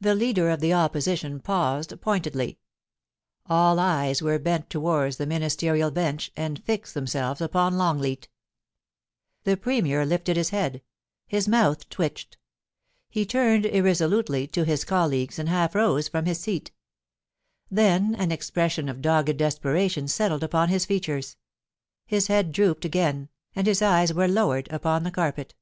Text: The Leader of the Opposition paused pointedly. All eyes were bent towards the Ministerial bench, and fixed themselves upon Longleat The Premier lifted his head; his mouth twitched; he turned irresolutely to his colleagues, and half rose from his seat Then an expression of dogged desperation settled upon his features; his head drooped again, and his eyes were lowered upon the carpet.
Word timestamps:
The 0.00 0.14
Leader 0.14 0.48
of 0.48 0.60
the 0.60 0.72
Opposition 0.72 1.38
paused 1.38 2.00
pointedly. 2.00 2.58
All 3.44 3.78
eyes 3.78 4.22
were 4.22 4.38
bent 4.38 4.70
towards 4.70 5.18
the 5.18 5.26
Ministerial 5.26 5.90
bench, 5.90 6.32
and 6.38 6.64
fixed 6.64 6.94
themselves 6.94 7.42
upon 7.42 7.76
Longleat 7.76 8.28
The 9.44 9.58
Premier 9.58 10.06
lifted 10.06 10.38
his 10.38 10.48
head; 10.48 10.80
his 11.26 11.48
mouth 11.48 11.86
twitched; 11.90 12.38
he 13.10 13.26
turned 13.26 13.66
irresolutely 13.66 14.46
to 14.46 14.64
his 14.64 14.86
colleagues, 14.86 15.38
and 15.38 15.50
half 15.50 15.74
rose 15.74 16.08
from 16.08 16.24
his 16.24 16.40
seat 16.40 16.72
Then 17.70 18.14
an 18.14 18.32
expression 18.32 18.88
of 18.88 19.02
dogged 19.02 19.36
desperation 19.36 20.08
settled 20.08 20.42
upon 20.42 20.70
his 20.70 20.86
features; 20.86 21.36
his 22.06 22.28
head 22.28 22.52
drooped 22.52 22.86
again, 22.86 23.28
and 23.54 23.66
his 23.66 23.82
eyes 23.82 24.14
were 24.14 24.28
lowered 24.28 24.68
upon 24.72 25.02
the 25.02 25.10
carpet. 25.10 25.54